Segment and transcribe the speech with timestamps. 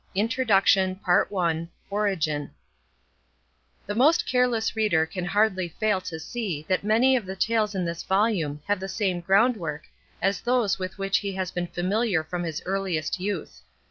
[0.15, 0.99] INTRODUCTION
[1.91, 2.49] ORIGIN
[3.85, 7.85] The most careless reader can hardly fail to see that many of the Tales in
[7.85, 9.83] this volume have the same groundwork
[10.19, 13.61] as those with which he has been familiar from his earliest youth.